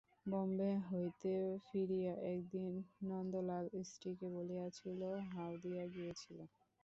বোম্বে 0.25 0.71
হইতে 0.87 1.33
ফিরিয়া 1.65 2.13
একদিন 2.31 2.71
নন্দলাল 3.09 3.65
স্ত্রীকে 3.89 4.27
বলিয়াছিল, 4.35 5.01
হাওদিয়া 5.29 5.85
গিয়েছিলে? 5.95 6.43